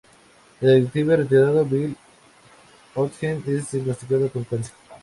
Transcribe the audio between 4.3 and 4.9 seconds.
con cáncer.